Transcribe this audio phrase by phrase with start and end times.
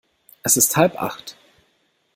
[0.41, 1.37] Es ist halb acht.